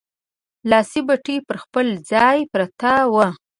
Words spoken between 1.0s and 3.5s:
بتۍ پر خپل ځای پرته وه.